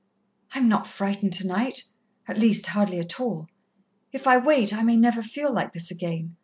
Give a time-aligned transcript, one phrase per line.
[0.51, 1.83] "I am not frightened tonight
[2.27, 3.45] at least, hardly at all.
[4.11, 6.37] If I wait I may never feel like this again.